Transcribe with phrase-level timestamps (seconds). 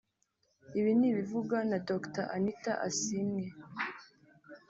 [0.79, 3.43] Ibi ni ibivugwa na Dr Anita Asiimwe